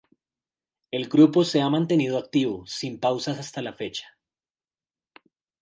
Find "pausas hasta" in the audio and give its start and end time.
2.99-3.61